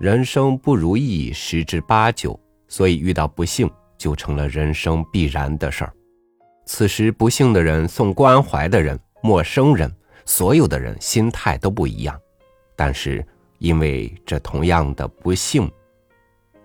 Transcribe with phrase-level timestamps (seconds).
[0.00, 5.92] 人生不如意十之八九，所以遇到不幸就成了人生必然的事儿。
[6.64, 9.94] 此时不幸的人送关怀的人，陌生人，
[10.24, 12.18] 所有的人心态都不一样，
[12.74, 13.22] 但是
[13.58, 15.70] 因为这同样的不幸，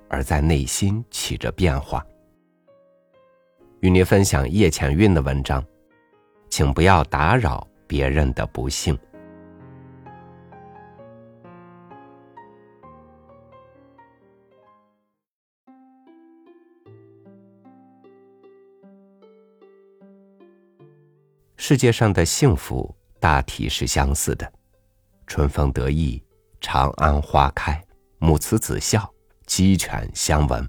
[0.08, 2.02] 而在内心起着变化。
[3.82, 5.62] 与您分享叶浅韵的文章，
[6.50, 8.98] 请不要打扰别人的不幸。
[21.68, 24.54] 世界上的幸福大体是相似的：
[25.26, 26.24] 春风得意，
[26.62, 27.84] 长安花开，
[28.20, 29.12] 母慈子孝，
[29.48, 30.64] 鸡犬相闻。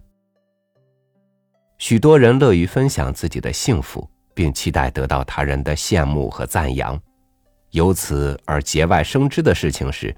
[1.77, 6.99] 许多人乐于分享自己的幸福，并期待得到他人的羡慕和赞扬。
[7.73, 10.17] 由此而节外生枝的事情是，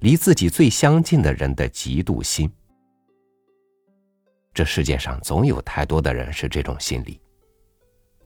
[0.00, 2.52] 离自己最相近的人的嫉妒心。
[4.52, 7.18] 这世界上总有太多的人是这种心理。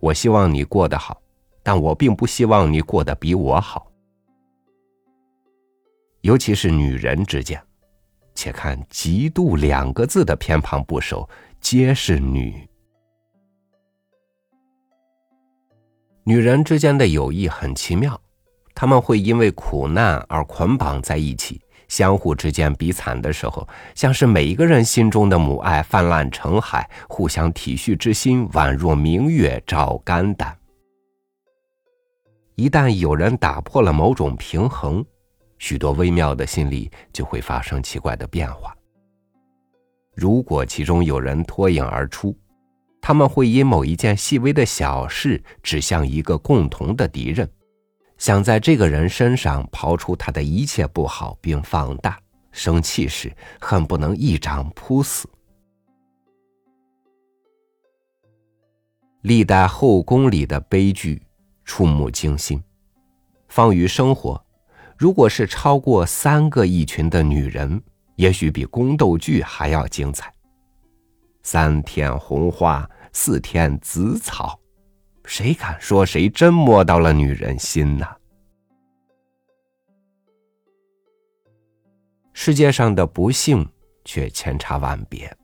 [0.01, 1.22] 我希望你过得好。
[1.63, 3.87] 但我并不希望你过得比我好，
[6.23, 7.63] 尤其是女人之间，
[8.35, 11.29] 且看“嫉妒”两个字的偏旁部首，
[11.61, 12.69] 皆是女。
[16.25, 18.21] 女人之间的友谊很奇妙，
[18.75, 30.57] 他们会因为苦难而捆绑在一起，相互之间比惨的时候，像是每一个人心中的母爱泛滥成海，互相体恤之心宛若明月照肝胆。
[32.55, 35.05] 一旦有人打破了某种平衡，
[35.59, 38.77] 许多微妙的心理就会发生奇怪的变化。
[40.15, 42.37] 如果其中有人脱颖而出，
[43.01, 47.51] 他们会因某一件细微的小事指向一个共同的敌人，
[48.19, 52.19] 想在这个人身上刨出他的一切不好并放大。
[52.53, 55.27] 生气时恨不能一掌扑死。
[59.23, 61.23] 历代后宫里的悲剧。
[61.73, 62.63] 触目惊心，
[63.49, 64.39] 放于生活，
[64.99, 67.83] 如果是超过三个一群的女人，
[68.17, 70.31] 也许比宫斗剧还要精彩。
[71.43, 74.61] 三天红花，四天紫草，
[75.25, 78.07] 谁敢说谁真摸到了女人心呢？
[82.35, 83.67] 世界上的不幸
[84.05, 85.35] 却千差万别，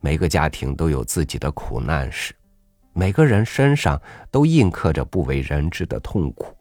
[0.00, 2.34] 每个家庭都有自己的苦难史。
[2.94, 6.54] 每个人身上都印刻着不为人知的痛苦。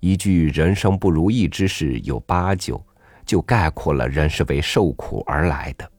[0.00, 2.82] 一句“人生不如意之事有八九”，
[3.24, 5.90] 就概括了人是为受苦而来的。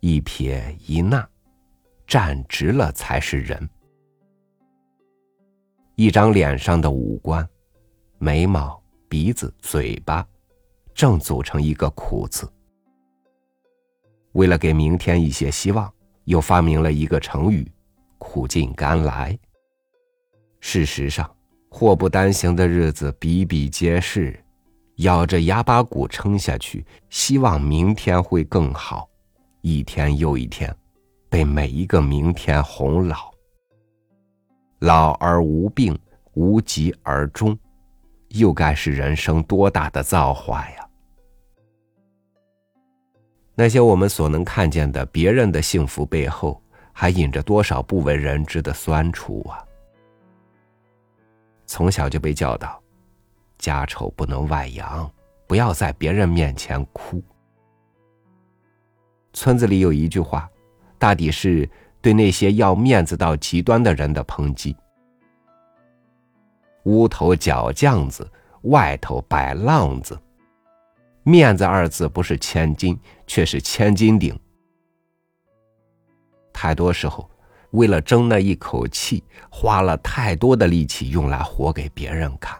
[0.00, 1.26] 一撇一捺，
[2.06, 3.68] 站直了才是人。
[5.94, 7.46] 一张脸上的五官，
[8.18, 10.26] 眉毛、鼻子、嘴巴，
[10.94, 12.50] 正组成一个“苦”字。
[14.32, 15.92] 为了给明天一些希望。
[16.30, 17.68] 又发明了一个成语
[18.16, 19.36] “苦尽甘来”。
[20.62, 21.28] 事实上，
[21.68, 24.38] 祸不单行的日子比比皆是，
[24.98, 29.08] 咬着牙把骨撑下去，希望明天会更好。
[29.60, 30.72] 一天又一天，
[31.28, 33.28] 被每一个明天哄老。
[34.78, 35.98] 老而无病，
[36.34, 37.58] 无疾而终，
[38.28, 40.79] 又该是人生多大的造化呀！
[43.60, 46.58] 那些我们所能看见的别人的幸福背后，
[46.94, 49.62] 还隐着多少不为人知的酸楚啊！
[51.66, 52.82] 从小就被教导，
[53.58, 55.12] 家丑不能外扬，
[55.46, 57.22] 不要在别人面前哭。
[59.34, 60.48] 村子里有一句话，
[60.98, 61.68] 大抵是
[62.00, 64.74] 对那些要面子到极端的人的抨击：
[66.84, 68.26] 屋头搅酱子，
[68.62, 70.18] 外头摆浪子。
[71.22, 74.38] 面子二字不是千金，却是千斤顶。
[76.52, 77.30] 太多时候，
[77.72, 82.58] 为了争那一口气，花了太多的力气，用来活给别人看。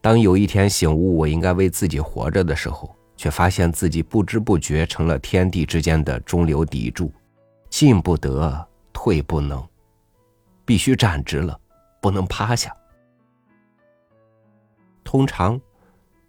[0.00, 7.12] 当有一天醒悟我应该为自己活着的时候，却发现自己不知不觉成了天地之间的中流砥柱，
[7.68, 9.62] 进不得，退不能，
[10.64, 11.58] 必须站直了，
[12.00, 12.74] 不能趴下。
[15.04, 15.60] 通常。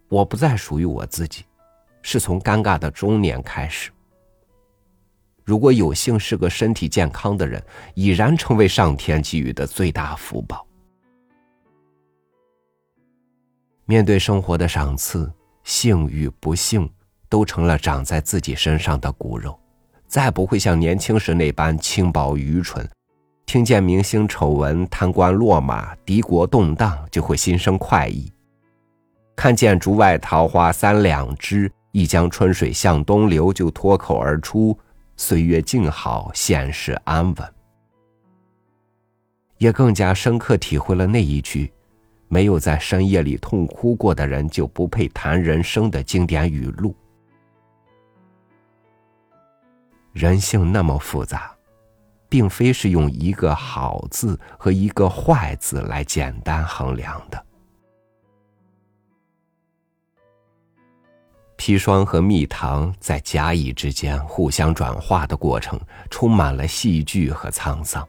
[0.08, 1.44] 我不再属于我自己，
[2.02, 3.90] 是从尴尬的中年开始。
[5.44, 7.62] 如果有幸是个身体健康的人，
[7.94, 10.66] 已然成为上天给予的最大福报。
[13.86, 15.32] 面对生活的赏赐，
[15.64, 16.90] 幸与不幸
[17.30, 19.58] 都成了长在自己身上的骨肉，
[20.06, 22.86] 再不会像年轻时那般轻薄愚蠢。
[23.46, 28.30] 听见明星丑闻、贪官落马、敌国动荡，就会心生快意。
[29.38, 34.76] 看见竹外桃花三两枝，一江春水向东流，就脱口而出
[35.16, 37.54] ：“岁月静好，现世安稳。”
[39.58, 41.72] 也更加深刻体会了那一句
[42.26, 46.92] ：“没有在深夜里痛哭过的人，就不配谈人生”的经典语录。
[50.12, 51.54] 人性那么复杂，
[52.28, 57.44] 并非是用一个好字和一个坏字来简单衡量的。
[61.58, 65.78] 砒霜和蜜糖在甲乙之间互相转化的过程，
[66.08, 68.08] 充满了戏剧和沧桑。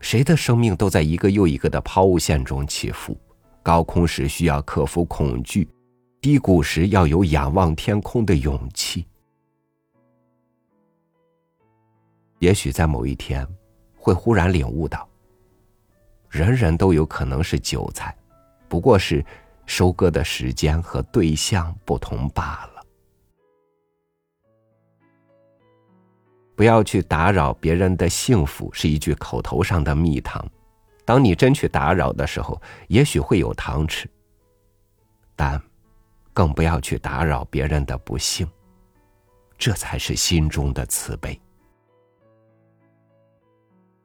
[0.00, 3.16] 谁的生命都在一个又一个的抛物线中起伏，
[3.62, 5.66] 高空时需要克服恐惧，
[6.20, 9.06] 低谷时要有仰望天空的勇气。
[12.38, 13.46] 也许在某一天，
[13.96, 15.08] 会忽然领悟到，
[16.28, 18.14] 人人都有可能是韭菜，
[18.68, 19.24] 不过是。
[19.70, 22.84] 收割的时间和对象不同罢了。
[26.56, 30.44] 不要去打扰别人的幸福，是一句口头上的蜜糖。
[31.04, 34.10] 当你真去打扰的时候，也许会有糖吃。
[35.36, 35.62] 但，
[36.32, 38.44] 更不要去打扰别人的不幸。
[39.56, 41.40] 这才是心中的慈悲。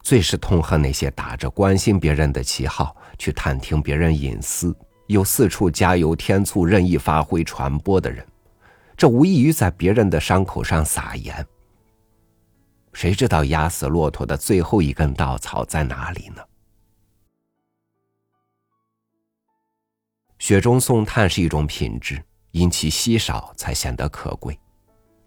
[0.03, 4.77] 最是痛恨那些打着关心别人的旗号去探听别人隐私。
[5.07, 8.25] 又四处加油添醋、任意发挥传播的人，
[8.97, 11.45] 这无异于在别人的伤口上撒盐。
[12.93, 16.41] 谁知道压死骆驼的最后一根稻草在哪里呢？
[20.39, 24.57] 雪中送炭是一种品质，因其稀少才显得可贵。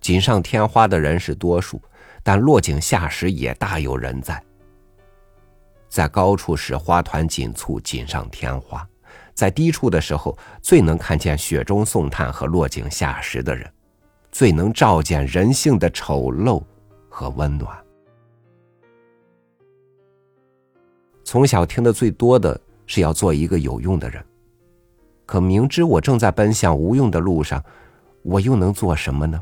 [0.00, 1.80] 锦上添花的人是多数，
[2.22, 4.42] 但落井下石也大有人在。
[5.88, 8.86] 在高处时花团锦簇，锦上添花。
[9.38, 13.72] 在低处的时候，最能看见雪中送炭和落井下石的人，
[14.32, 16.60] 最能照见人性的丑陋
[17.08, 17.78] 和温暖。
[21.22, 24.20] 从小听的最多的是要做一个有用的人，
[25.24, 27.64] 可明知我正在奔向无用的路上，
[28.22, 29.40] 我又能做什么呢？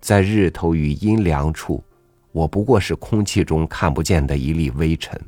[0.00, 1.84] 在日头与阴凉处，
[2.32, 5.20] 我不过是空气中看不见的一粒微尘。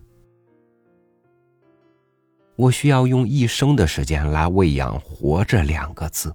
[2.57, 6.35] 我需要用一生的时间来喂养“活着”两个字，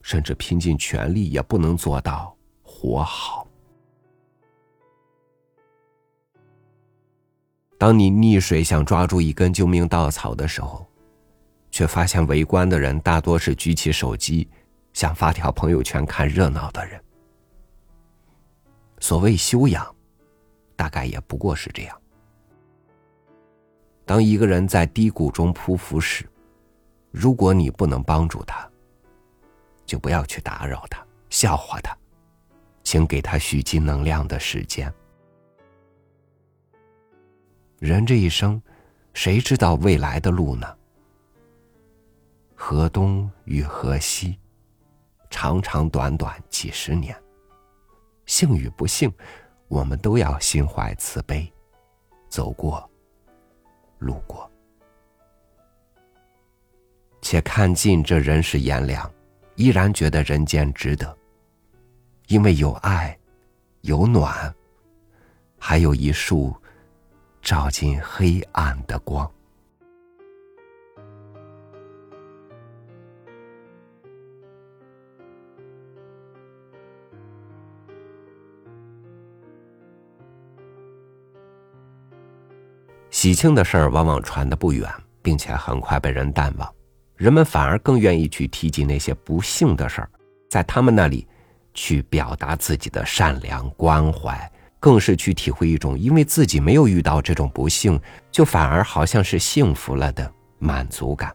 [0.00, 3.46] 甚至拼尽全力也不能做到活好。
[7.78, 10.86] 当你溺水想抓住一根救命稻草的时候，
[11.70, 14.48] 却发现围观的人大多是举起手机
[14.94, 16.98] 想发条朋友圈看热闹的人。
[19.00, 19.94] 所谓修养，
[20.74, 22.00] 大概也不过是这样。
[24.06, 26.24] 当一个人在低谷中匍匐时，
[27.10, 28.70] 如果你不能帮助他，
[29.84, 31.92] 就不要去打扰他、笑话他，
[32.84, 34.90] 请给他蓄积能量的时间。
[37.80, 38.62] 人这一生，
[39.12, 40.72] 谁知道未来的路呢？
[42.54, 44.38] 河东与河西，
[45.30, 47.14] 长长短短几十年，
[48.24, 49.12] 幸与不幸，
[49.66, 51.52] 我们都要心怀慈悲，
[52.28, 52.88] 走过。
[53.98, 54.50] 路过，
[57.22, 59.10] 且看尽这人世炎凉，
[59.54, 61.16] 依然觉得人间值得，
[62.28, 63.18] 因为有爱，
[63.80, 64.54] 有暖，
[65.58, 66.54] 还有一束
[67.42, 69.30] 照进黑暗的光。
[83.16, 84.92] 喜庆的事儿往往传得不远，
[85.22, 86.74] 并且很快被人淡忘，
[87.16, 90.10] 人们反而更愿意去提及那些不幸的事儿，
[90.50, 91.26] 在他们那里
[91.72, 94.38] 去表达自己的善良关怀，
[94.78, 97.98] 更是去体会一种因为自己没有遇到这种不幸，
[98.30, 101.34] 就反而好像是幸福了的满足感。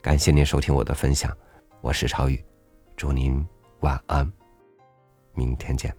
[0.00, 1.36] 感谢您收听我的分享，
[1.80, 2.40] 我是超宇，
[2.96, 3.44] 祝您
[3.80, 4.32] 晚安，
[5.34, 5.92] 明天见。